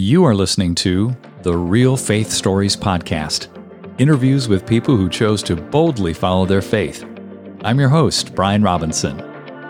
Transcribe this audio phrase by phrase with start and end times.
[0.00, 3.48] You are listening to the Real Faith Stories Podcast
[3.98, 7.04] interviews with people who chose to boldly follow their faith.
[7.64, 9.16] I'm your host, Brian Robinson.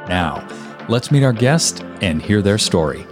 [0.07, 0.47] Now,
[0.87, 3.07] let's meet our guest and hear their story.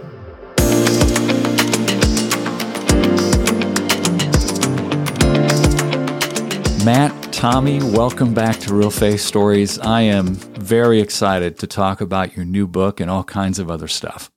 [6.85, 9.79] Matt, Tommey, welcome back to Real Faith Stories.
[9.79, 13.87] I am very excited to talk about your new book and all kinds of other
[13.87, 14.29] stuff.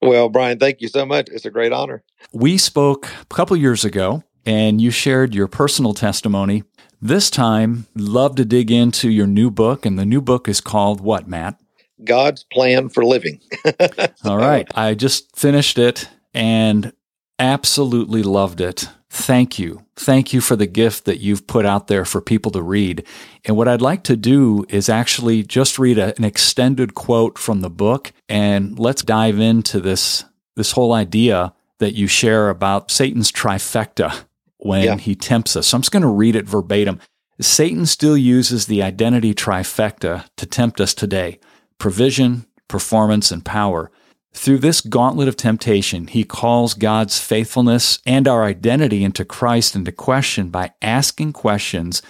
[0.00, 1.28] Well, Brian, thank you so much.
[1.30, 2.02] It's a great honor.
[2.32, 6.62] We spoke a couple years ago and you shared your personal testimony.
[7.00, 11.00] This time, love to dig into your new book, and the new book is called
[11.00, 11.60] what, Matt?
[12.02, 13.40] God's Plan for Living.
[14.24, 14.66] All right.
[14.74, 16.92] I just finished it and
[17.38, 18.88] absolutely loved it.
[19.10, 19.84] Thank you.
[19.96, 23.06] Thank you for the gift that you've put out there for people to read.
[23.44, 27.62] And what I'd like to do is actually just read a, an extended quote from
[27.62, 30.24] the book and let's dive into this
[30.56, 34.24] this whole idea that you share about Satan's trifecta
[34.56, 34.96] when yeah.
[34.96, 35.68] he tempts us.
[35.68, 37.00] So I'm just going to read it verbatim.
[37.40, 41.38] Satan still uses the identity trifecta to tempt us today
[41.78, 43.90] provision, performance, and power.
[44.38, 49.90] Through this gauntlet of temptation, he calls God's faithfulness and our identity into Christ into
[49.90, 52.02] question by asking questions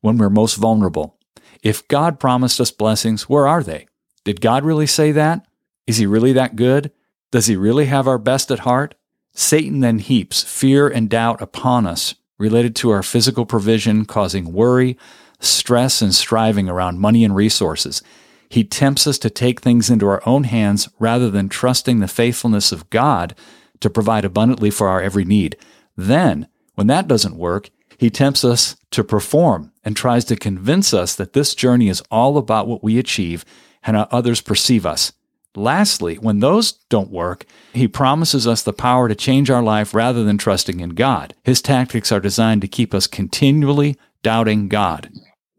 [0.00, 1.18] when we're most vulnerable.
[1.60, 3.88] If God promised us blessings, where are they?
[4.22, 5.44] Did God really say that?
[5.88, 6.92] Is he really that good?
[7.32, 8.94] Does he really have our best at heart?
[9.34, 14.96] Satan then heaps fear and doubt upon us related to our physical provision, causing worry,
[15.40, 18.02] stress, and striving around money and resources.
[18.52, 22.70] He tempts us to take things into our own hands rather than trusting the faithfulness
[22.70, 23.34] of God
[23.80, 25.56] to provide abundantly for our every need.
[25.96, 31.14] Then, when that doesn't work, he tempts us to perform and tries to convince us
[31.14, 33.46] that this journey is all about what we achieve
[33.82, 35.14] and how others perceive us.
[35.56, 40.24] Lastly, when those don't work, he promises us the power to change our life rather
[40.24, 41.32] than trusting in God.
[41.42, 45.10] His tactics are designed to keep us continually doubting God.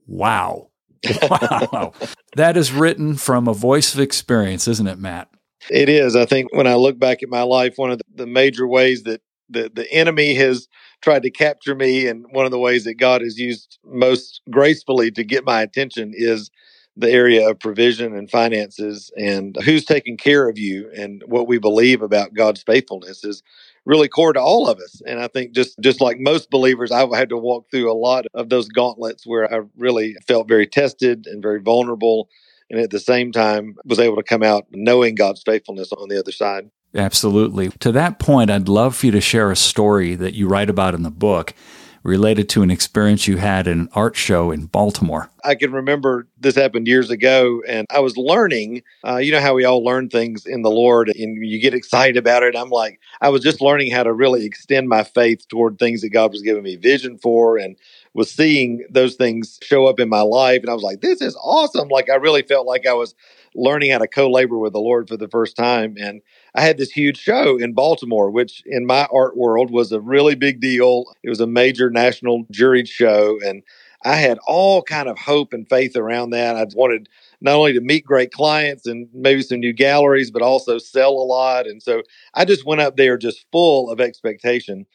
[0.05, 0.67] Wow.
[1.29, 1.93] Wow.
[2.35, 5.29] that is written from a voice of experience, isn't it, Matt?
[5.69, 6.15] It is.
[6.15, 9.21] I think when I look back at my life, one of the major ways that
[9.49, 10.67] the, the enemy has
[11.01, 15.11] tried to capture me, and one of the ways that God has used most gracefully
[15.11, 16.49] to get my attention is
[16.95, 21.57] the area of provision and finances and who's taking care of you and what we
[21.57, 23.41] believe about God's faithfulness is
[23.85, 25.01] really core to all of us.
[25.05, 28.25] And I think just just like most believers, I've had to walk through a lot
[28.33, 32.29] of those gauntlets where I really felt very tested and very vulnerable
[32.69, 36.19] and at the same time was able to come out knowing God's faithfulness on the
[36.19, 36.69] other side.
[36.95, 37.69] Absolutely.
[37.79, 40.93] To that point, I'd love for you to share a story that you write about
[40.93, 41.53] in the book
[42.03, 45.29] related to an experience you had in an art show in Baltimore.
[45.43, 48.83] I can remember this happened years ago, and I was learning.
[49.05, 52.17] Uh, you know how we all learn things in the Lord, and you get excited
[52.17, 52.55] about it.
[52.55, 56.09] I'm like, I was just learning how to really extend my faith toward things that
[56.09, 57.77] God was giving me vision for, and
[58.13, 60.61] was seeing those things show up in my life.
[60.61, 61.87] And I was like, this is awesome.
[61.87, 63.15] Like, I really felt like I was
[63.55, 65.95] learning how to co labor with the Lord for the first time.
[65.99, 66.21] And
[66.55, 70.35] I had this huge show in Baltimore, which in my art world was a really
[70.35, 71.05] big deal.
[71.23, 73.39] It was a major national juried show.
[73.43, 73.63] And
[74.05, 76.55] I had all kind of hope and faith around that.
[76.55, 77.09] I wanted
[77.41, 81.25] not only to meet great clients and maybe some new galleries, but also sell a
[81.25, 81.65] lot.
[81.65, 82.03] And so
[82.33, 84.85] I just went up there just full of expectation.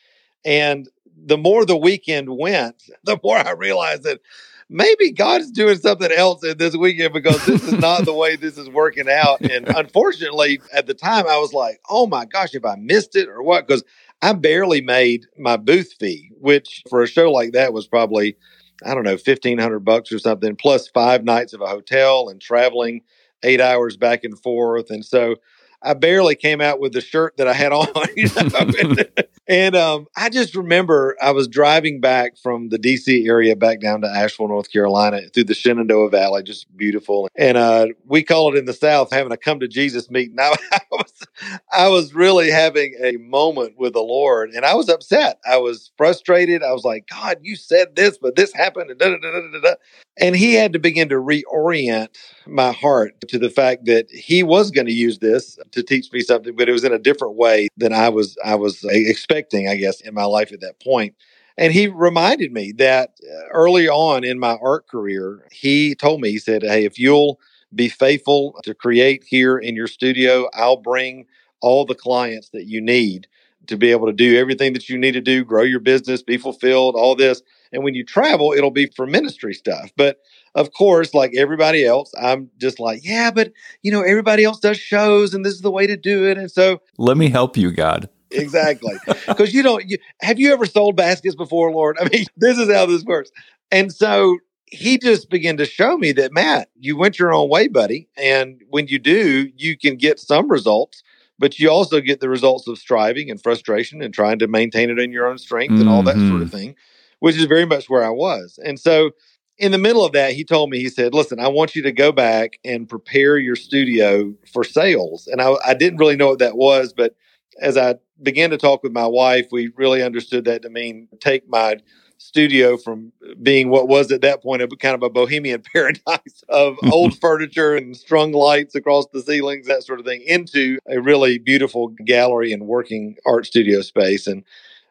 [0.45, 4.21] And the more the weekend went, the more I realized that
[4.69, 8.59] maybe God's doing something else in this weekend because this is not the way this
[8.59, 9.41] is working out.
[9.41, 13.29] And unfortunately, at the time, I was like, oh my gosh, if I missed it
[13.29, 13.67] or what?
[13.67, 13.85] Because
[14.21, 18.37] I barely made my booth fee, which for a show like that was probably,
[18.85, 23.03] I don't know, 1500 bucks or something, plus five nights of a hotel and traveling
[23.45, 24.91] eight hours back and forth.
[24.91, 25.37] And so
[25.83, 27.89] I barely came out with the shirt that I had on.
[28.17, 28.97] You know?
[29.49, 34.01] and um, I just remember I was driving back from the DC area back down
[34.01, 37.29] to Asheville, North Carolina, through the Shenandoah Valley, just beautiful.
[37.37, 40.37] And uh, we call it in the South having a come to Jesus meeting.
[40.41, 41.27] I, I, was,
[41.73, 45.39] I was really having a moment with the Lord, and I was upset.
[45.49, 46.63] I was frustrated.
[46.63, 49.61] I was like, God, you said this, but this happened, and da da da da
[49.61, 49.75] da.
[50.21, 52.09] And He had to begin to reorient
[52.47, 56.21] my heart to the fact that He was going to use this to teach me
[56.21, 59.77] something, but it was in a different way than I was I was expecting, I
[59.77, 61.15] guess, in my life at that point.
[61.59, 66.31] And he reminded me that uh, early on in my art career, he told me,
[66.31, 67.41] he said, Hey, if you'll
[67.75, 71.27] be faithful to create here in your studio, I'll bring
[71.61, 73.27] all the clients that you need
[73.69, 76.37] to be able to do everything that you need to do, grow your business, be
[76.37, 77.43] fulfilled, all this.
[77.73, 79.91] And when you travel, it'll be for ministry stuff.
[79.97, 80.19] But
[80.55, 84.79] of course, like everybody else, I'm just like, yeah, but you know, everybody else does
[84.79, 86.39] shows and this is the way to do it.
[86.39, 88.09] And so let me help you, God.
[88.31, 88.97] exactly.
[89.27, 89.89] Because you don't.
[89.89, 91.97] You, have you ever sold baskets before, Lord?
[92.01, 93.31] I mean, this is how this works.
[93.71, 94.39] And so
[94.71, 98.09] he just began to show me that Matt, you went your own way, buddy.
[98.17, 101.03] And when you do, you can get some results,
[101.39, 104.99] but you also get the results of striving and frustration and trying to maintain it
[104.99, 105.83] in your own strength mm-hmm.
[105.83, 106.57] and all that sort of mm-hmm.
[106.57, 106.77] thing,
[107.21, 108.59] which is very much where I was.
[108.65, 109.13] And so
[109.59, 111.93] in the middle of that, he told me, he said, Listen, I want you to
[111.93, 115.27] go back and prepare your studio for sales.
[115.27, 117.15] And I, I didn't really know what that was, but
[117.61, 121.49] as I began to talk with my wife, we really understood that to mean take
[121.49, 121.79] my
[122.19, 123.13] studio from
[123.43, 127.77] being what was at that point a kind of a bohemian paradise of old furniture
[127.77, 132.53] and strung lights across the ceilings, that sort of thing, into a really beautiful gallery
[132.53, 134.27] and working art studio space.
[134.27, 134.45] And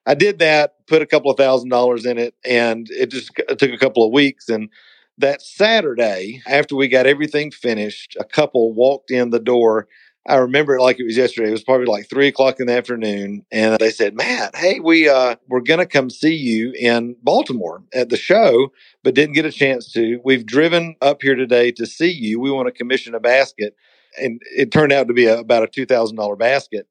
[0.06, 3.60] I did that, put a couple of thousand dollars in it, and it just it
[3.60, 4.48] took a couple of weeks.
[4.48, 4.70] And
[5.18, 9.88] that Saturday, after we got everything finished, a couple walked in the door.
[10.28, 11.50] I remember it like it was yesterday.
[11.50, 15.08] It was probably like three o'clock in the afternoon, and they said, "Matt, hey, we
[15.08, 18.72] uh, we're gonna come see you in Baltimore at the show,
[19.04, 20.20] but didn't get a chance to.
[20.26, 22.40] We've driven up here today to see you.
[22.40, 23.76] We want to commission a basket."
[24.20, 26.88] And it turned out to be a, about a two thousand dollar basket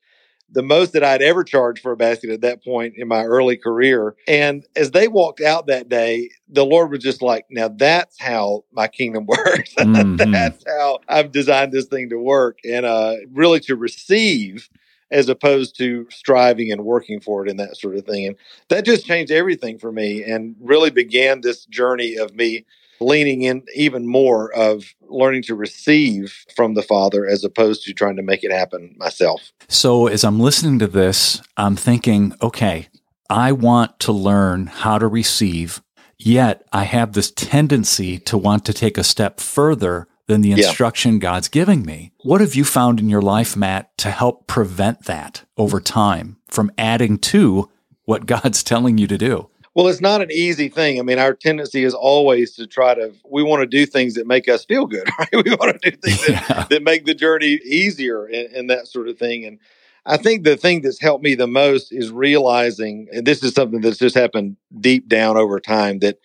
[0.51, 3.57] the most that I'd ever charged for a basket at that point in my early
[3.57, 4.15] career.
[4.29, 8.65] And as they walked out that day, the Lord was just like, now that's how
[8.73, 9.75] my kingdom works.
[9.75, 10.31] Mm-hmm.
[10.33, 14.69] that's how I've designed this thing to work and uh, really to receive
[15.11, 18.27] as opposed to striving and working for it and that sort of thing.
[18.27, 18.37] And
[18.69, 22.65] that just changed everything for me and really began this journey of me
[23.01, 28.17] leaning in even more of learning to receive from the Father as opposed to trying
[28.17, 29.53] to make it happen myself.
[29.69, 32.89] So, as I'm listening to this, I'm thinking, okay,
[33.29, 35.83] I want to learn how to receive,
[36.19, 41.15] yet I have this tendency to want to take a step further than the instruction
[41.15, 41.19] yeah.
[41.21, 42.13] God's giving me.
[42.23, 46.73] What have you found in your life, Matt, to help prevent that over time from
[46.77, 47.71] adding to
[48.05, 49.51] what God's telling you to do?
[49.77, 50.99] Well, it's not an easy thing.
[50.99, 54.27] I mean, our tendency is always to try to, we want to do things that
[54.27, 55.29] make us feel good, right?
[55.33, 56.43] We want to do things yeah.
[56.49, 59.45] that, that, make the journey easier and, and that sort of thing.
[59.45, 59.59] And
[60.07, 63.83] I think the thing that's helped me the most is realizing, and this is something
[63.83, 66.21] that's just happened deep down over time, that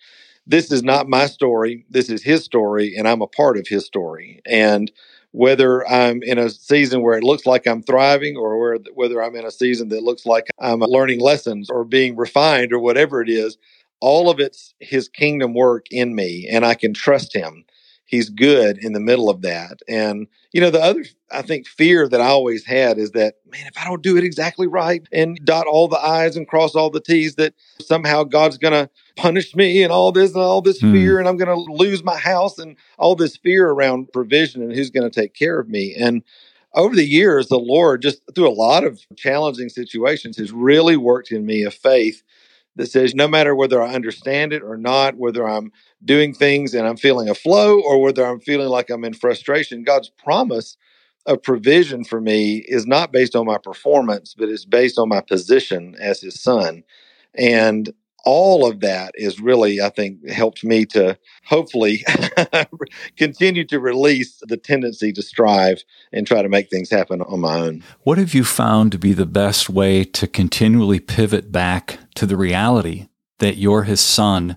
[0.46, 1.84] this is not my story.
[1.90, 4.40] This is his story, and I'm a part of his story.
[4.46, 4.90] And
[5.32, 9.34] whether I'm in a season where it looks like I'm thriving or where, whether I'm
[9.34, 13.28] in a season that looks like I'm learning lessons or being refined or whatever it
[13.28, 13.56] is,
[14.00, 17.64] all of it's his kingdom work in me and I can trust him.
[18.12, 19.80] He's good in the middle of that.
[19.88, 23.66] And, you know, the other, I think, fear that I always had is that, man,
[23.66, 26.90] if I don't do it exactly right and dot all the I's and cross all
[26.90, 30.82] the T's, that somehow God's going to punish me and all this and all this
[30.82, 30.92] mm.
[30.92, 34.74] fear and I'm going to lose my house and all this fear around provision and
[34.74, 35.94] who's going to take care of me.
[35.98, 36.22] And
[36.74, 41.32] over the years, the Lord, just through a lot of challenging situations, has really worked
[41.32, 42.22] in me a faith
[42.76, 45.72] that says no matter whether I understand it or not, whether I'm
[46.04, 49.84] doing things and I'm feeling a flow or whether I'm feeling like I'm in frustration,
[49.84, 50.76] God's promise
[51.26, 55.20] of provision for me is not based on my performance, but it's based on my
[55.20, 56.82] position as his son.
[57.34, 57.92] And
[58.24, 62.04] all of that is really, I think, helped me to hopefully
[63.16, 65.82] continue to release the tendency to strive
[66.12, 67.82] and try to make things happen on my own.
[68.02, 72.36] What have you found to be the best way to continually pivot back to the
[72.36, 74.56] reality that you're his son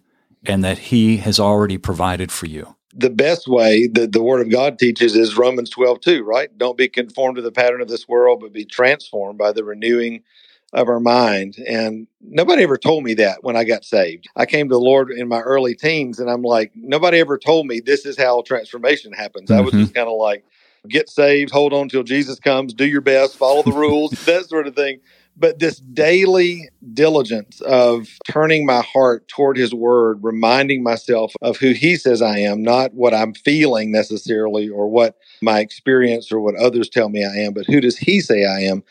[0.49, 2.75] and that he has already provided for you?
[2.93, 6.55] The best way that the word of God teaches is Romans 12, 2, right?
[6.57, 10.23] Don't be conformed to the pattern of this world, but be transformed by the renewing
[10.73, 11.57] of our mind.
[11.67, 14.27] And nobody ever told me that when I got saved.
[14.35, 17.65] I came to the Lord in my early teens and I'm like, nobody ever told
[17.65, 19.49] me this is how transformation happens.
[19.49, 19.59] Mm-hmm.
[19.59, 19.83] I was mm-hmm.
[19.83, 20.45] just kind of like,
[20.87, 24.67] get saved, hold on till Jesus comes, do your best, follow the rules, that sort
[24.67, 24.99] of thing.
[25.37, 31.71] But this daily diligence of turning my heart toward his word, reminding myself of who
[31.71, 36.55] he says I am, not what I'm feeling necessarily or what my experience or what
[36.55, 38.83] others tell me I am, but who does he say I am?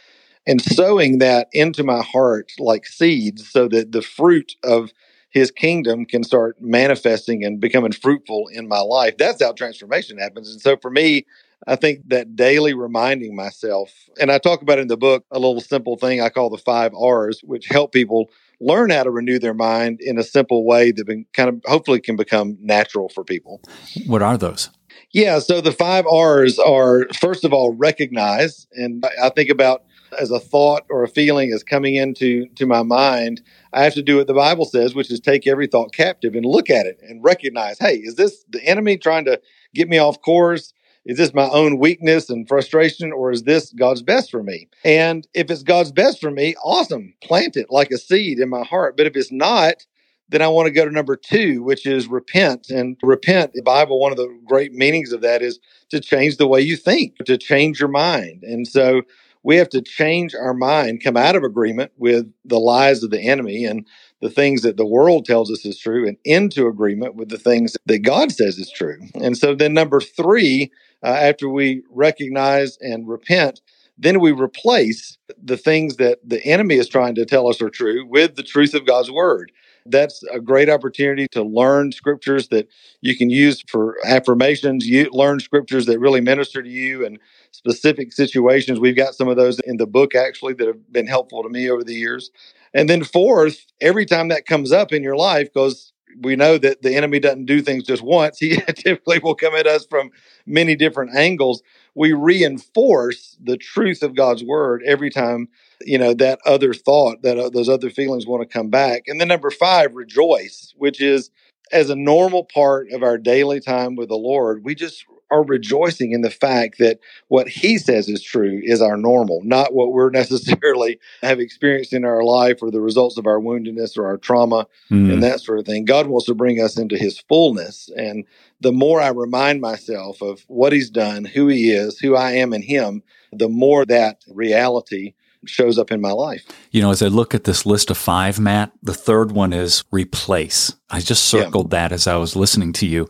[0.47, 4.93] and sowing that into my heart like seeds so that the fruit of
[5.31, 9.17] his kingdom can start manifesting and becoming fruitful in my life.
[9.17, 10.51] That's how transformation happens.
[10.53, 11.27] And so for me,
[11.67, 13.91] I think that daily reminding myself,
[14.21, 16.93] and I talk about in the book a little simple thing I call the five
[16.95, 18.31] R's, which help people
[18.61, 22.01] learn how to renew their mind in a simple way that been kind of hopefully
[22.01, 23.61] can become natural for people.
[24.07, 24.71] What are those?
[25.13, 29.85] Yeah, so the five R's are first of all recognize, and I think about
[30.19, 33.43] as a thought or a feeling is coming into to my mind,
[33.73, 36.45] I have to do what the Bible says, which is take every thought captive and
[36.45, 39.41] look at it and recognize, hey, is this the enemy trying to
[39.75, 40.73] get me off course?
[41.05, 44.69] Is this my own weakness and frustration, or is this God's best for me?
[44.85, 47.15] And if it's God's best for me, awesome.
[47.23, 48.97] Plant it like a seed in my heart.
[48.97, 49.87] But if it's not,
[50.31, 52.71] then I want to go to number two, which is repent.
[52.71, 56.47] And repent, the Bible, one of the great meanings of that is to change the
[56.47, 58.43] way you think, to change your mind.
[58.43, 59.03] And so
[59.45, 63.21] we have to change our mind, come out of agreement with the lies of the
[63.21, 63.87] enemy and
[64.21, 67.77] the things that the world tells us is true, and into agreement with the things
[67.87, 68.99] that God says is true.
[69.15, 70.73] And so then, number three,
[71.03, 73.61] uh, after we recognize and repent,
[73.99, 78.07] then we replace the things that the enemy is trying to tell us are true
[78.07, 79.53] with the truth of God's word
[79.87, 82.69] that's a great opportunity to learn scriptures that
[83.01, 84.87] you can use for affirmations.
[84.87, 87.19] You learn scriptures that really minister to you and
[87.51, 88.81] specific situations.
[88.81, 91.71] We've got some of those in the book actually that have been helpful to me
[91.71, 92.31] over the years.
[92.73, 96.83] And then fourth, every time that comes up in your life, because we know that
[96.83, 98.39] the enemy doesn't do things just once.
[98.41, 100.11] He typically will come at us from
[100.47, 101.63] many different angles.
[101.95, 105.49] We reinforce the truth of God's word every time
[105.83, 109.03] you know that other thought that uh, those other feelings want to come back.
[109.07, 111.31] And then number five rejoice which is
[111.73, 116.13] as a normal part of our daily time with the lord we just are rejoicing
[116.13, 120.11] in the fact that what he says is true is our normal not what we're
[120.25, 124.67] necessarily have experienced in our life or the results of our woundedness or our trauma
[124.91, 125.13] mm.
[125.13, 125.85] and that sort of thing.
[125.85, 127.91] God wants to bring us into his fullness.
[127.97, 128.25] And
[128.65, 132.53] the more i remind myself of what he's done who he is who i am
[132.53, 133.03] in him
[133.33, 135.15] the more that reality
[135.47, 136.45] shows up in my life.
[136.71, 139.85] You know, as I look at this list of five, Matt, the third one is
[139.91, 140.75] replace.
[140.91, 141.89] I just circled yeah.
[141.89, 143.09] that as I was listening to you.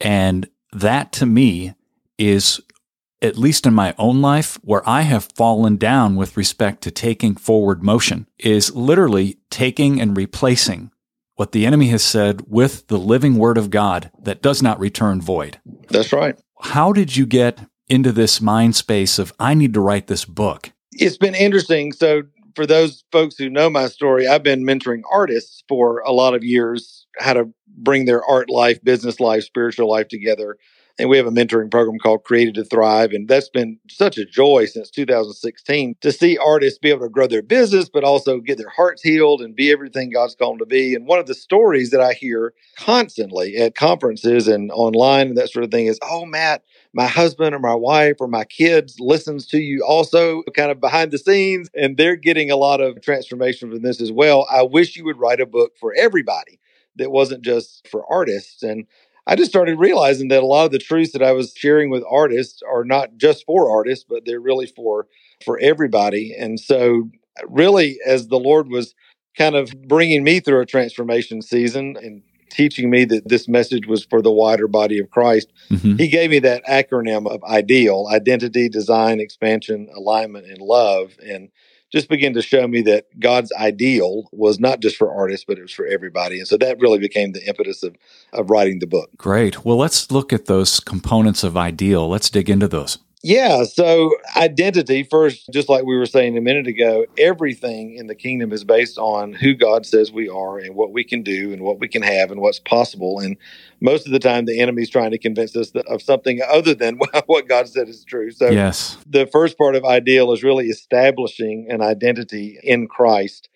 [0.00, 1.74] And that to me
[2.18, 2.60] is,
[3.22, 7.34] at least in my own life, where I have fallen down with respect to taking
[7.34, 10.90] forward motion, is literally taking and replacing
[11.34, 15.20] what the enemy has said with the living word of God that does not return
[15.20, 15.60] void.
[15.88, 16.36] That's right.
[16.60, 20.72] How did you get into this mind space of, I need to write this book?
[20.98, 21.92] It's been interesting.
[21.92, 22.22] So,
[22.54, 26.42] for those folks who know my story, I've been mentoring artists for a lot of
[26.42, 30.56] years, how to bring their art life, business life, spiritual life together.
[31.00, 33.12] And we have a mentoring program called Created to Thrive.
[33.12, 37.28] And that's been such a joy since 2016 to see artists be able to grow
[37.28, 40.66] their business, but also get their hearts healed and be everything God's called them to
[40.66, 40.96] be.
[40.96, 45.50] And one of the stories that I hear constantly at conferences and online and that
[45.50, 49.46] sort of thing is, oh, Matt, my husband or my wife or my kids listens
[49.48, 53.70] to you also kind of behind the scenes and they're getting a lot of transformation
[53.70, 54.48] from this as well.
[54.50, 56.58] I wish you would write a book for everybody
[56.96, 58.62] that wasn't just for artists.
[58.62, 58.86] And
[59.28, 62.02] I just started realizing that a lot of the truths that I was sharing with
[62.10, 65.06] artists are not just for artists, but they're really for
[65.44, 66.34] for everybody.
[66.36, 67.10] And so
[67.46, 68.94] really as the Lord was
[69.36, 74.04] kind of bringing me through a transformation season and teaching me that this message was
[74.04, 75.96] for the wider body of Christ, mm-hmm.
[75.96, 81.12] he gave me that acronym of ideal identity, design, expansion, alignment, and love.
[81.24, 81.50] And
[81.92, 85.62] just began to show me that God's ideal was not just for artists, but it
[85.62, 86.38] was for everybody.
[86.38, 87.96] And so that really became the impetus of,
[88.32, 89.10] of writing the book.
[89.16, 89.64] Great.
[89.64, 92.08] Well, let's look at those components of ideal.
[92.08, 92.98] Let's dig into those.
[93.22, 93.64] Yeah.
[93.64, 98.52] So, identity, first, just like we were saying a minute ago, everything in the kingdom
[98.52, 101.80] is based on who God says we are and what we can do and what
[101.80, 103.18] we can have and what's possible.
[103.18, 103.36] And
[103.80, 107.48] most of the time, the enemy's trying to convince us of something other than what
[107.48, 108.30] God said is true.
[108.30, 108.96] So, yes.
[109.04, 113.48] the first part of ideal is really establishing an identity in Christ.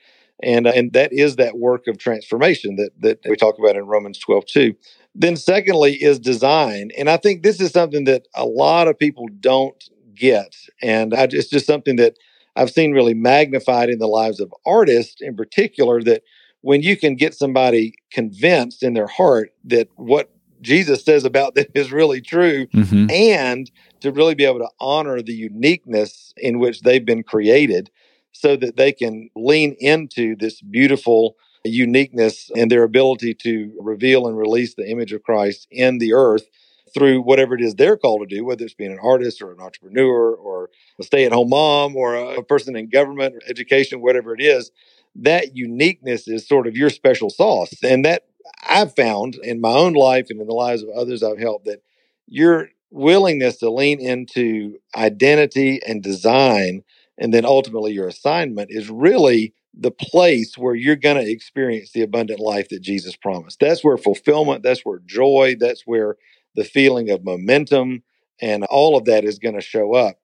[0.42, 3.86] And, uh, and that is that work of transformation that, that we talk about in
[3.86, 4.74] Romans 12, 2.
[5.14, 6.90] Then, secondly, is design.
[6.96, 9.82] And I think this is something that a lot of people don't
[10.14, 10.56] get.
[10.82, 12.16] And I, it's just something that
[12.56, 16.22] I've seen really magnified in the lives of artists in particular that
[16.60, 21.66] when you can get somebody convinced in their heart that what Jesus says about them
[21.74, 23.10] is really true mm-hmm.
[23.10, 27.90] and to really be able to honor the uniqueness in which they've been created
[28.32, 34.36] so that they can lean into this beautiful uniqueness and their ability to reveal and
[34.36, 36.46] release the image of Christ in the earth
[36.94, 39.60] through whatever it is they're called to do, whether it's being an artist or an
[39.60, 44.34] entrepreneur or a stay at home mom or a person in government or education, whatever
[44.34, 44.70] it is,
[45.14, 47.74] that uniqueness is sort of your special sauce.
[47.82, 48.24] And that
[48.68, 51.82] I've found in my own life and in the lives of others I've helped that
[52.26, 56.82] your willingness to lean into identity and design
[57.18, 62.02] and then ultimately your assignment is really the place where you're going to experience the
[62.02, 63.60] abundant life that Jesus promised.
[63.60, 66.16] That's where fulfillment, that's where joy, that's where
[66.54, 68.02] the feeling of momentum
[68.40, 70.16] and all of that is going to show up.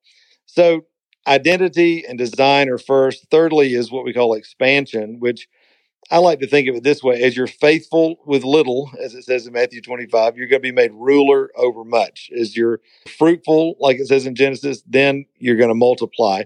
[0.46, 0.82] So,
[1.26, 3.26] identity and design are first.
[3.30, 5.46] Thirdly, is what we call expansion, which
[6.10, 9.24] I like to think of it this way as you're faithful with little, as it
[9.24, 12.30] says in Matthew 25, you're going to be made ruler over much.
[12.38, 12.80] As you're
[13.18, 16.44] fruitful, like it says in Genesis, then you're going to multiply.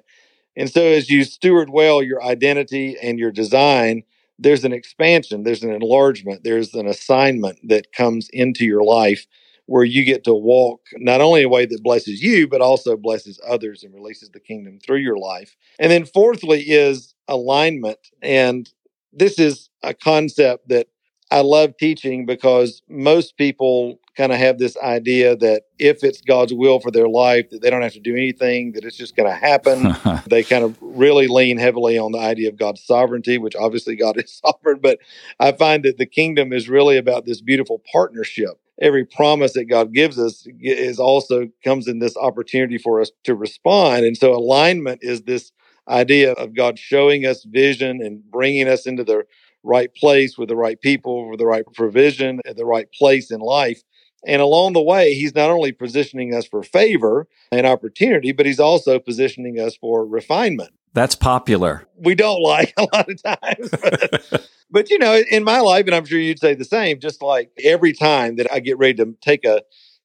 [0.56, 4.02] And so, as you steward well your identity and your design,
[4.38, 9.26] there's an expansion, there's an enlargement, there's an assignment that comes into your life
[9.66, 13.40] where you get to walk not only a way that blesses you, but also blesses
[13.46, 15.56] others and releases the kingdom through your life.
[15.78, 17.98] And then, fourthly, is alignment.
[18.20, 18.68] And
[19.12, 20.88] this is a concept that
[21.32, 26.52] I love teaching because most people kind of have this idea that if it's God's
[26.52, 29.30] will for their life, that they don't have to do anything, that it's just going
[29.30, 29.96] to happen.
[30.26, 34.18] they kind of really lean heavily on the idea of God's sovereignty, which obviously God
[34.18, 34.80] is sovereign.
[34.82, 34.98] But
[35.40, 38.60] I find that the kingdom is really about this beautiful partnership.
[38.78, 43.34] Every promise that God gives us is also comes in this opportunity for us to
[43.34, 44.04] respond.
[44.04, 45.50] And so alignment is this
[45.88, 49.24] idea of God showing us vision and bringing us into the
[49.62, 53.40] right place with the right people, with the right provision, at the right place in
[53.40, 53.82] life.
[54.26, 58.60] And along the way, he's not only positioning us for favor and opportunity, but he's
[58.60, 60.70] also positioning us for refinement.
[60.94, 61.86] That's popular.
[61.96, 63.70] We don't like a lot of times.
[63.70, 67.22] But, but, you know, in my life, and I'm sure you'd say the same, just
[67.22, 69.62] like every time that I get ready to take a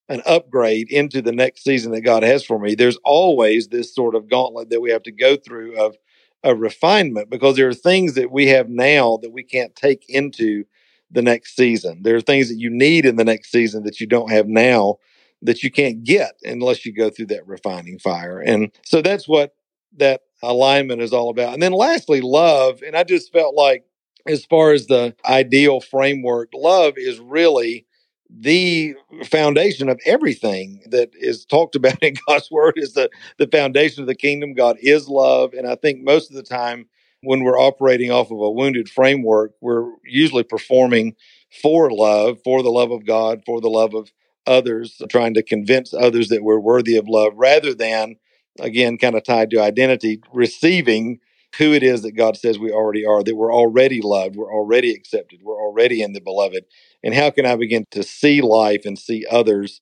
[0.10, 4.16] an upgrade into the next season that God has for me, there's always this sort
[4.16, 5.98] of gauntlet that we have to go through of
[6.44, 10.64] a refinement because there are things that we have now that we can't take into
[11.10, 12.04] the next season.
[12.04, 14.98] There are things that you need in the next season that you don't have now
[15.42, 18.40] that you can't get unless you go through that refining fire.
[18.40, 19.56] And so that's what
[19.98, 21.54] that alignment is all about.
[21.54, 22.82] And then lastly, love.
[22.86, 23.84] And I just felt like,
[24.26, 27.87] as far as the ideal framework, love is really
[28.30, 34.02] the foundation of everything that is talked about in God's word is the, the foundation
[34.02, 34.54] of the kingdom.
[34.54, 35.54] God is love.
[35.54, 36.88] And I think most of the time
[37.22, 41.16] when we're operating off of a wounded framework, we're usually performing
[41.62, 44.12] for love, for the love of God, for the love of
[44.46, 48.16] others, trying to convince others that we're worthy of love rather than,
[48.60, 51.20] again, kind of tied to identity, receiving
[51.58, 54.92] who it is that God says we already are, that we're already loved, we're already
[54.92, 56.66] accepted, we're already in the beloved.
[57.04, 59.82] And how can I begin to see life and see others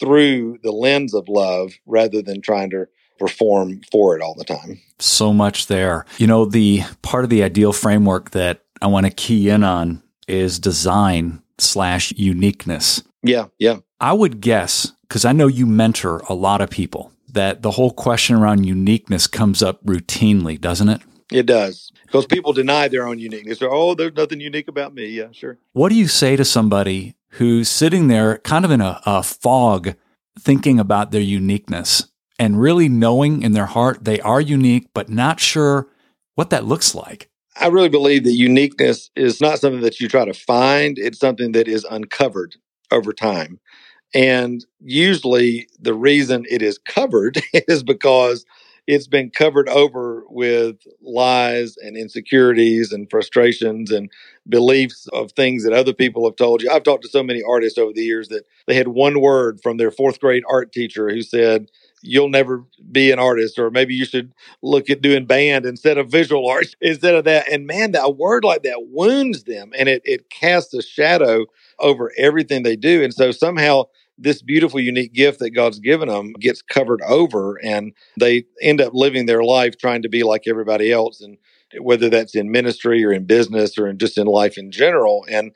[0.00, 2.86] through the lens of love rather than trying to
[3.18, 4.80] perform for it all the time.
[4.98, 6.04] So much there.
[6.18, 10.02] You know, the part of the ideal framework that I want to key in on
[10.26, 13.02] is design slash uniqueness.
[13.22, 13.78] Yeah, yeah.
[14.00, 17.92] I would guess, because I know you mentor a lot of people, that the whole
[17.92, 21.00] question around uniqueness comes up routinely, doesn't it?
[21.30, 21.90] It does.
[22.06, 23.58] Because people deny their own uniqueness.
[23.58, 25.06] They're, oh, there's nothing unique about me.
[25.06, 25.58] Yeah, sure.
[25.72, 29.94] What do you say to somebody who's sitting there kind of in a, a fog
[30.38, 32.12] thinking about their uniqueness?
[32.42, 35.86] and really knowing in their heart they are unique, but not sure
[36.34, 37.30] what that looks like.
[37.60, 41.52] I really believe that uniqueness is not something that you try to find, it's something
[41.52, 42.56] that is uncovered
[42.90, 43.60] over time.
[44.14, 48.44] And usually the reason it is covered is because
[48.86, 54.10] it's been covered over with lies and insecurities and frustrations and
[54.48, 56.70] beliefs of things that other people have told you.
[56.70, 59.76] I've talked to so many artists over the years that they had one word from
[59.76, 61.68] their fourth grade art teacher who said,
[62.02, 66.10] you'll never be an artist or maybe you should look at doing band instead of
[66.10, 69.88] visual art instead of that and man that a word like that wounds them and
[69.88, 71.46] it, it casts a shadow
[71.78, 73.84] over everything they do and so somehow
[74.22, 78.92] this beautiful unique gift that god's given them gets covered over and they end up
[78.94, 81.38] living their life trying to be like everybody else and
[81.80, 85.52] whether that's in ministry or in business or in just in life in general and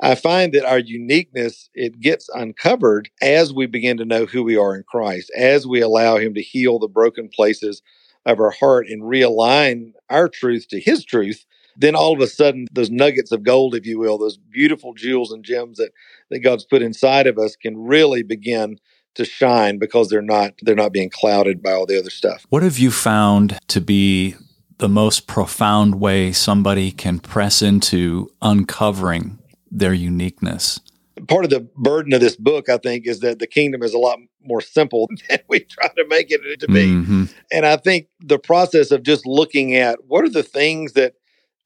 [0.00, 4.56] I find that our uniqueness, it gets uncovered as we begin to know who we
[4.56, 7.82] are in Christ, as we allow Him to heal the broken places
[8.24, 11.44] of our heart and realign our truth to His truth.
[11.78, 15.32] Then all of a sudden, those nuggets of gold, if you will, those beautiful jewels
[15.32, 15.92] and gems that,
[16.30, 18.78] that God's put inside of us can really begin
[19.14, 22.46] to shine because they're not they're not being clouded by all the other stuff.
[22.50, 24.36] What have you found to be
[24.78, 29.38] the most profound way somebody can press into uncovering
[29.70, 30.80] their uniqueness.
[31.26, 33.98] Part of the burden of this book, I think, is that the kingdom is a
[33.98, 36.86] lot more simple than we try to make it to be.
[36.86, 37.24] Mm-hmm.
[37.50, 41.14] And I think the process of just looking at what are the things that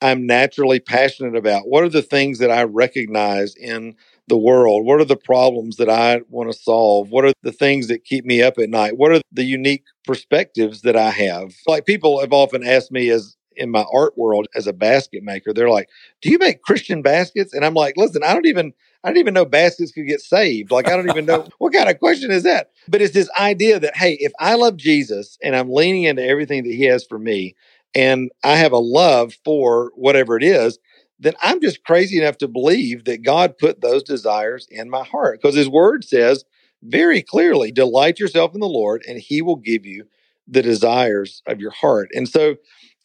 [0.02, 1.68] I'm naturally passionate about?
[1.68, 3.94] What are the things that I recognize in
[4.26, 4.84] the world?
[4.84, 7.10] What are the problems that I want to solve?
[7.10, 8.96] What are the things that keep me up at night?
[8.96, 11.54] What are the unique perspectives that I have?
[11.66, 15.52] Like people have often asked me as in my art world as a basket maker.
[15.52, 15.88] They're like,
[16.20, 18.72] "Do you make Christian baskets?" And I'm like, "Listen, I don't even
[19.04, 20.70] I don't even know baskets could get saved.
[20.70, 23.78] Like I don't even know what kind of question is that." But it's this idea
[23.80, 27.18] that hey, if I love Jesus and I'm leaning into everything that he has for
[27.18, 27.54] me
[27.94, 30.78] and I have a love for whatever it is,
[31.18, 35.40] then I'm just crazy enough to believe that God put those desires in my heart
[35.40, 36.44] because his word says
[36.82, 40.04] very clearly, delight yourself in the Lord and he will give you
[40.48, 42.08] the desires of your heart.
[42.12, 42.56] And so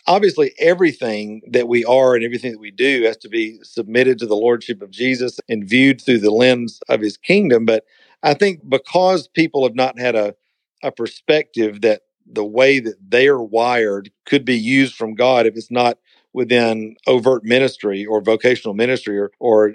[0.07, 4.25] obviously everything that we are and everything that we do has to be submitted to
[4.25, 7.83] the lordship of Jesus and viewed through the lens of his kingdom, but
[8.23, 10.33] I think because people have not had a
[10.83, 15.55] a perspective that the way that they are wired could be used from God if
[15.55, 15.97] it's not
[16.33, 19.73] within overt ministry or vocational ministry or, or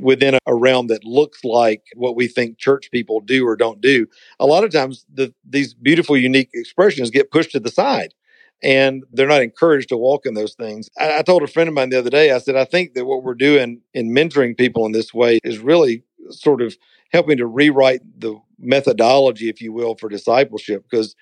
[0.00, 4.06] within a realm that looks like what we think church people do or don't do.
[4.38, 8.14] A lot of times the, these beautiful, unique expressions get pushed to the side
[8.62, 10.88] and they're not encouraged to walk in those things.
[10.98, 13.06] I, I told a friend of mine the other day, I said, I think that
[13.06, 16.76] what we're doing in mentoring people in this way is really sort of
[17.12, 21.14] helping to rewrite the methodology, if you will, for discipleship because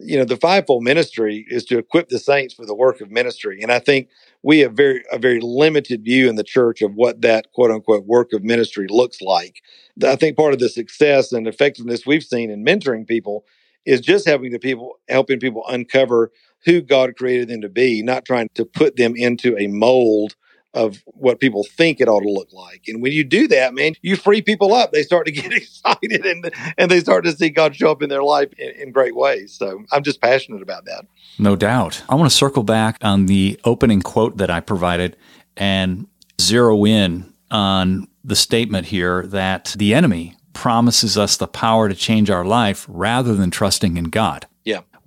[0.00, 3.60] you know the fivefold ministry is to equip the saints for the work of ministry.
[3.62, 4.08] And i think
[4.42, 8.06] we have very a very limited view in the church of what that quote unquote
[8.06, 9.62] work of ministry looks like.
[10.04, 13.44] I think part of the success and effectiveness we've seen in mentoring people
[13.84, 16.30] is just helping the people helping people uncover
[16.64, 20.36] who god created them to be not trying to put them into a mold
[20.78, 22.84] of what people think it ought to look like.
[22.86, 24.92] And when you do that, man, you free people up.
[24.92, 28.08] They start to get excited and and they start to see God show up in
[28.08, 29.52] their life in, in great ways.
[29.52, 31.06] So I'm just passionate about that.
[31.38, 32.04] No doubt.
[32.08, 35.16] I want to circle back on the opening quote that I provided
[35.56, 36.06] and
[36.40, 42.30] zero in on the statement here that the enemy promises us the power to change
[42.30, 44.46] our life rather than trusting in God.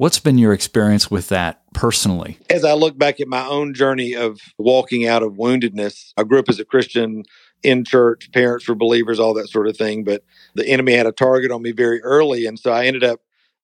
[0.02, 2.40] What's been your experience with that personally?
[2.50, 6.40] As I look back at my own journey of walking out of woundedness, I grew
[6.40, 7.22] up as a Christian
[7.62, 10.04] in church, parents were believers, all that sort of thing.
[10.04, 10.24] But
[10.56, 12.48] the enemy had a target on me very early.
[12.48, 13.20] And so I ended up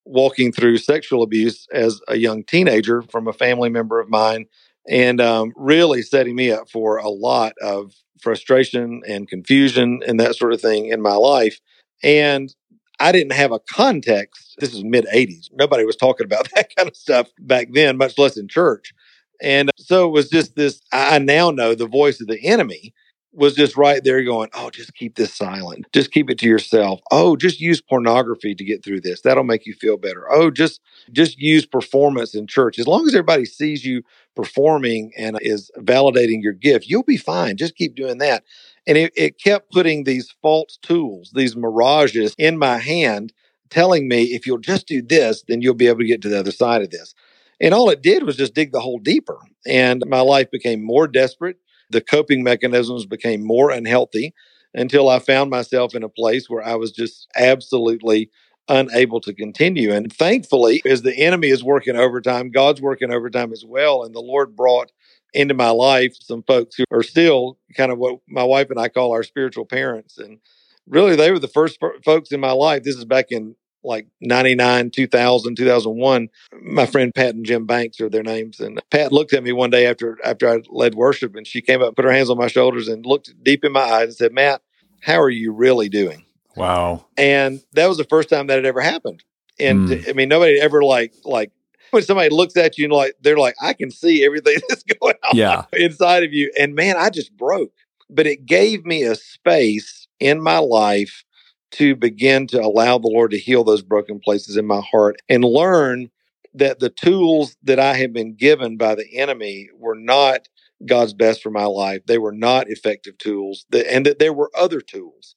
[0.05, 4.45] walking through sexual abuse as a young teenager from a family member of mine
[4.87, 10.35] and um, really setting me up for a lot of frustration and confusion and that
[10.35, 11.59] sort of thing in my life.
[12.03, 12.53] And
[12.99, 14.55] I didn't have a context.
[14.59, 15.49] This is mid 80s.
[15.53, 18.93] Nobody was talking about that kind of stuff back then, much less in church.
[19.41, 22.93] And so it was just this I now know the voice of the enemy
[23.33, 25.85] was just right there going, Oh, just keep this silent.
[25.93, 27.01] Just keep it to yourself.
[27.11, 29.21] Oh, just use pornography to get through this.
[29.21, 30.25] That'll make you feel better.
[30.31, 30.81] Oh, just
[31.11, 32.79] just use performance in church.
[32.79, 34.01] As long as everybody sees you
[34.35, 37.57] performing and is validating your gift, you'll be fine.
[37.57, 38.43] Just keep doing that.
[38.87, 43.33] And it, it kept putting these false tools, these mirages in my hand,
[43.69, 46.39] telling me if you'll just do this, then you'll be able to get to the
[46.39, 47.13] other side of this.
[47.59, 49.39] And all it did was just dig the hole deeper.
[49.67, 51.57] And my life became more desperate.
[51.89, 54.33] The coping mechanisms became more unhealthy
[54.73, 58.29] until I found myself in a place where I was just absolutely
[58.69, 59.93] unable to continue.
[59.93, 64.03] And thankfully, as the enemy is working overtime, God's working overtime as well.
[64.03, 64.91] And the Lord brought
[65.37, 68.89] into my life some folks who are still kind of what my wife and I
[68.89, 70.17] call our spiritual parents.
[70.17, 70.39] And
[70.87, 72.83] really, they were the first folks in my life.
[72.83, 76.29] This is back in like 99, 2000, 2001.
[76.61, 78.59] My friend Pat and Jim Banks are their names.
[78.59, 81.81] And Pat looked at me one day after, after I led worship and she came
[81.81, 84.15] up, and put her hands on my shoulders and looked deep in my eyes and
[84.15, 84.61] said, Matt,
[85.01, 86.25] how are you really doing?
[86.55, 87.05] Wow.
[87.15, 89.23] And that was the first time that had ever happened.
[89.59, 90.09] And mm.
[90.09, 91.51] I mean, nobody ever like, like
[91.91, 95.15] when somebody looks at you and like they're like, I can see everything that's going
[95.29, 95.65] on yeah.
[95.73, 96.51] inside of you.
[96.59, 97.71] And man, I just broke.
[98.09, 101.25] But it gave me a space in my life
[101.71, 105.43] to begin to allow the Lord to heal those broken places in my heart and
[105.43, 106.09] learn
[106.53, 110.47] that the tools that I had been given by the enemy were not
[110.85, 112.05] God's best for my life.
[112.05, 115.35] They were not effective tools, and that there were other tools.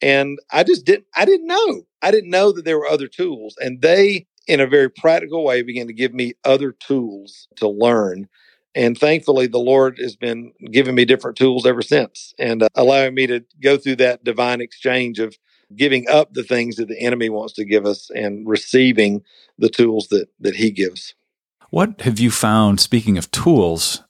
[0.00, 1.82] And I just didn't, I didn't know.
[2.02, 3.56] I didn't know that there were other tools.
[3.60, 8.28] And they in a very practical way, began to give me other tools to learn.
[8.74, 13.14] And thankfully, the Lord has been giving me different tools ever since and uh, allowing
[13.14, 15.36] me to go through that divine exchange of
[15.76, 19.22] giving up the things that the enemy wants to give us and receiving
[19.58, 21.14] the tools that, that he gives.
[21.70, 24.02] What have you found, speaking of tools,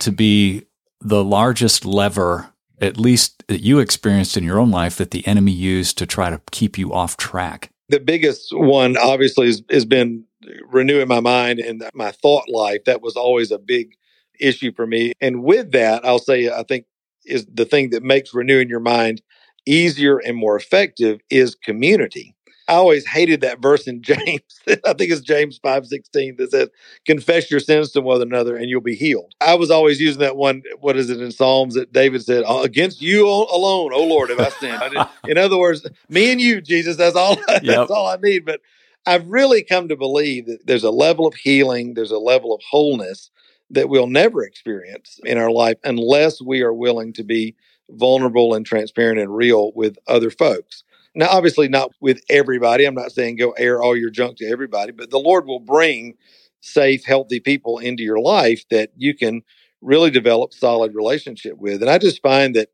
[0.00, 0.66] to be
[1.00, 5.52] the largest lever, at least that you experienced in your own life, that the enemy
[5.52, 7.70] used to try to keep you off track?
[7.88, 10.24] The biggest one, obviously, has, has been
[10.68, 12.84] renewing my mind and my thought life.
[12.84, 13.92] That was always a big
[14.40, 15.12] issue for me.
[15.20, 16.86] And with that, I'll say, I think
[17.24, 19.22] is the thing that makes renewing your mind
[19.66, 22.35] easier and more effective is community.
[22.68, 24.60] I always hated that verse in James.
[24.66, 26.68] I think it's James 5 16 that says,
[27.06, 29.34] Confess your sins to one another and you'll be healed.
[29.40, 32.60] I was always using that one, what is it in Psalms that David said, uh,
[32.62, 35.08] Against you alone, oh Lord, have I sinned.
[35.28, 37.62] in other words, me and you, Jesus, that's all, yep.
[37.62, 38.44] that's all I need.
[38.44, 38.60] But
[39.06, 42.60] I've really come to believe that there's a level of healing, there's a level of
[42.68, 43.30] wholeness
[43.70, 47.54] that we'll never experience in our life unless we are willing to be
[47.90, 50.82] vulnerable and transparent and real with other folks.
[51.16, 52.84] Now, obviously, not with everybody.
[52.84, 56.14] I'm not saying go air all your junk to everybody, but the Lord will bring
[56.60, 59.42] safe, healthy people into your life that you can
[59.80, 61.80] really develop solid relationship with.
[61.80, 62.68] And I just find that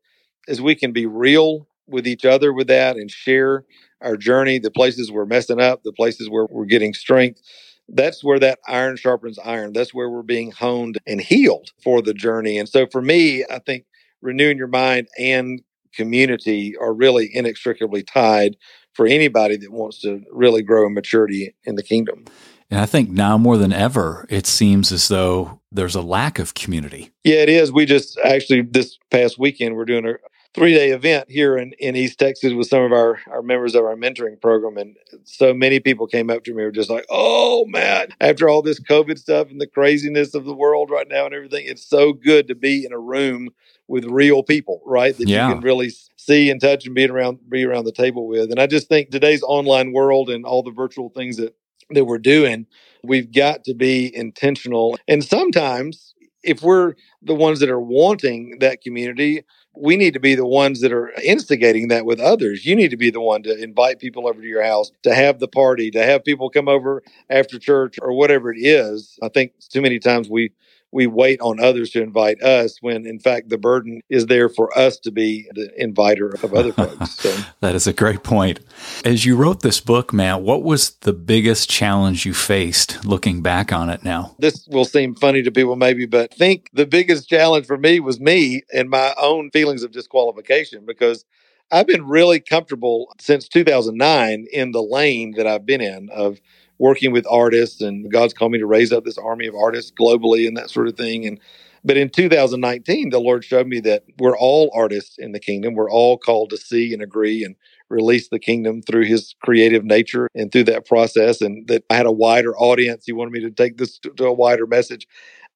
[0.49, 3.63] as we can be real with each other with that and share
[4.01, 7.41] our journey, the places we're messing up, the places where we're getting strength,
[7.87, 9.71] that's where that iron sharpens iron.
[9.71, 12.57] That's where we're being honed and healed for the journey.
[12.57, 13.85] And so for me, I think
[14.21, 15.61] renewing your mind and
[15.95, 18.57] community are really inextricably tied
[18.93, 22.25] for anybody that wants to really grow in maturity in the kingdom.
[22.69, 26.53] And I think now more than ever, it seems as though there's a lack of
[26.53, 27.11] community.
[27.23, 27.71] Yeah, it is.
[27.71, 30.13] We just actually this past weekend we're doing a
[30.53, 33.83] three day event here in, in East Texas with some of our, our members of
[33.83, 34.77] our mentoring program.
[34.77, 38.61] And so many people came up to me were just like, oh, man, after all
[38.61, 42.13] this COVID stuff and the craziness of the world right now and everything, it's so
[42.13, 43.49] good to be in a room
[43.87, 45.17] with real people, right?
[45.17, 45.47] That yeah.
[45.47, 48.49] you can really see and touch and be around be around the table with.
[48.49, 51.55] And I just think today's online world and all the virtual things that
[51.89, 52.65] that we're doing,
[53.03, 54.97] we've got to be intentional.
[55.07, 56.13] And sometimes
[56.43, 59.43] if we're the ones that are wanting that community,
[59.75, 62.65] we need to be the ones that are instigating that with others.
[62.65, 65.39] You need to be the one to invite people over to your house, to have
[65.39, 69.17] the party, to have people come over after church or whatever it is.
[69.23, 70.51] I think too many times we
[70.93, 74.75] we wait on others to invite us when in fact the burden is there for
[74.77, 77.15] us to be the inviter of other folks.
[77.15, 77.35] So.
[77.61, 78.59] that is a great point.
[79.03, 83.73] As you wrote this book, Matt, what was the biggest challenge you faced looking back
[83.73, 84.35] on it now?
[84.39, 87.99] This will seem funny to people maybe, but I think the biggest challenge for me
[87.99, 91.25] was me and my own feelings of disqualification because
[91.71, 96.39] I've been really comfortable since 2009 in the lane that I've been in of
[96.79, 100.47] working with artists and God's called me to raise up this army of artists globally
[100.47, 101.25] and that sort of thing.
[101.25, 101.39] And
[101.85, 105.75] but in 2019, the Lord showed me that we're all artists in the kingdom.
[105.75, 107.55] We're all called to see and agree and
[107.89, 111.41] release the kingdom through his creative nature and through that process.
[111.41, 113.05] And that I had a wider audience.
[113.05, 115.07] He wanted me to take this to, a wider message.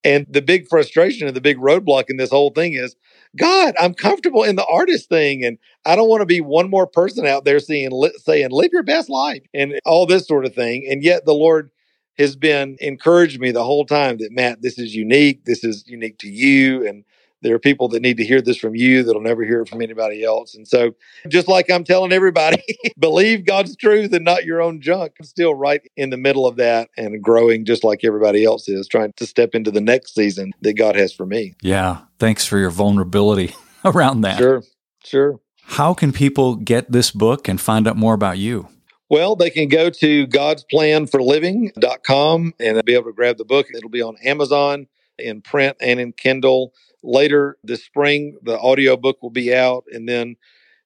[0.04, 2.96] And the big frustration and the big roadblock in this whole thing is
[3.38, 5.46] God, I'm comfortable in the artist thing.
[5.46, 7.92] And I don't want to be one more person out there saying,
[8.24, 10.88] saying, live your best life and all this sort of thing.
[10.90, 11.72] And yet the Lord
[12.18, 15.46] has been encouraging me the whole time that, Matt, this is unique.
[15.46, 16.88] This is unique to you.
[16.88, 17.04] And
[17.42, 19.82] there are people that need to hear this from you that'll never hear it from
[19.82, 20.56] anybody else.
[20.56, 20.96] And so,
[21.28, 22.64] just like I'm telling everybody,
[23.00, 25.14] believe God's truth and not your own junk.
[25.20, 28.88] I'm still right in the middle of that and growing just like everybody else is,
[28.88, 31.56] trying to step into the next season that God has for me.
[31.62, 32.02] Yeah.
[32.20, 34.38] Thanks for your vulnerability around that.
[34.38, 34.64] Sure.
[35.04, 35.40] Sure.
[35.64, 38.68] How can people get this book and find out more about you?
[39.10, 43.68] Well, they can go to godsplanforliving.com and be able to grab the book.
[43.74, 46.74] It'll be on Amazon in print and in Kindle
[47.04, 49.84] later this spring, the audiobook will be out.
[49.92, 50.36] And then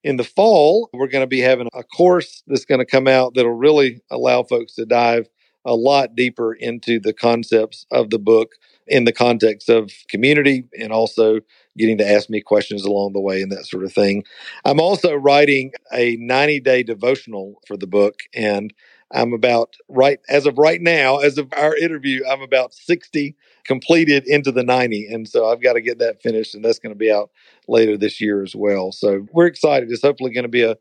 [0.03, 3.33] in the fall, we're going to be having a course that's going to come out
[3.35, 5.27] that'll really allow folks to dive
[5.65, 8.53] a lot deeper into the concepts of the book
[8.87, 11.39] in the context of community and also
[11.77, 14.23] getting to ask me questions along the way and that sort of thing.
[14.65, 18.73] I'm also writing a 90 day devotional for the book and
[19.13, 24.25] I'm about right as of right now, as of our interview, I'm about 60 completed
[24.27, 25.07] into the 90.
[25.07, 27.29] And so I've got to get that finished, and that's going to be out
[27.67, 28.91] later this year as well.
[28.91, 29.91] So we're excited.
[29.91, 30.77] It's hopefully going to be a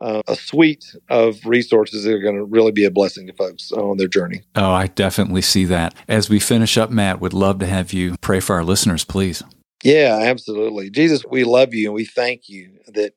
[0.00, 3.70] uh, a suite of resources that are going to really be a blessing to folks
[3.70, 4.42] on their journey.
[4.56, 5.94] Oh, I definitely see that.
[6.08, 9.42] As we finish up, Matt, would love to have you pray for our listeners, please.
[9.84, 10.90] Yeah, absolutely.
[10.90, 13.12] Jesus, we love you and we thank you that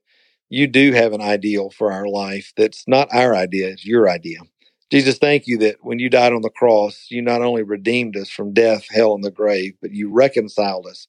[0.49, 4.39] you do have an ideal for our life that's not our idea, it's your idea.
[4.89, 8.29] Jesus, thank you that when you died on the cross, you not only redeemed us
[8.29, 11.07] from death, hell, and the grave, but you reconciled us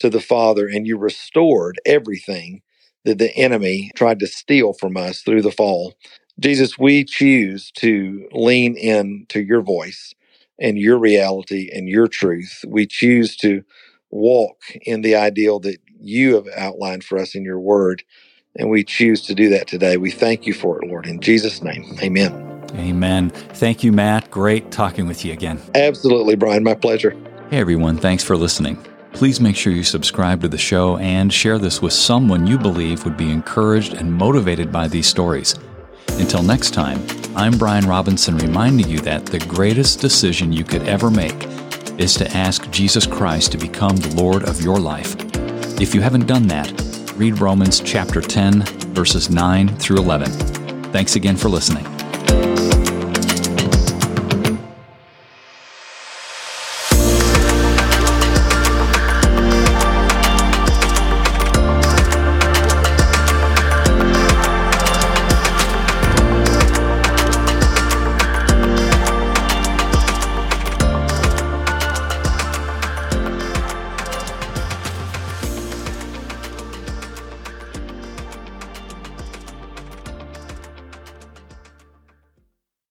[0.00, 2.62] to the Father and you restored everything
[3.04, 5.94] that the enemy tried to steal from us through the fall.
[6.40, 10.12] Jesus, we choose to lean in to your voice
[10.58, 12.64] and your reality and your truth.
[12.66, 13.62] We choose to
[14.10, 18.02] walk in the ideal that you have outlined for us in your word.
[18.56, 19.96] And we choose to do that today.
[19.96, 21.06] We thank you for it, Lord.
[21.06, 22.49] In Jesus' name, amen.
[22.74, 23.30] Amen.
[23.30, 24.30] Thank you, Matt.
[24.30, 25.60] Great talking with you again.
[25.74, 26.62] Absolutely, Brian.
[26.62, 27.16] My pleasure.
[27.50, 27.96] Hey, everyone.
[27.96, 28.84] Thanks for listening.
[29.12, 33.04] Please make sure you subscribe to the show and share this with someone you believe
[33.04, 35.56] would be encouraged and motivated by these stories.
[36.10, 37.04] Until next time,
[37.34, 41.46] I'm Brian Robinson reminding you that the greatest decision you could ever make
[41.98, 45.16] is to ask Jesus Christ to become the Lord of your life.
[45.80, 46.70] If you haven't done that,
[47.16, 48.62] read Romans chapter 10,
[48.94, 50.30] verses 9 through 11.
[50.92, 51.84] Thanks again for listening.